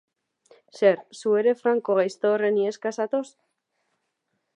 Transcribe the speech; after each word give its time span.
Zer, 0.77 0.95
zu 1.19 1.35
ere 1.41 1.53
Franco 1.59 1.97
gaizto 1.99 2.31
horren 2.37 2.57
iheska 2.63 2.93
zatoz? 3.01 3.25